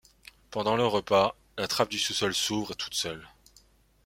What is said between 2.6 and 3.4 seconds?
toute seule.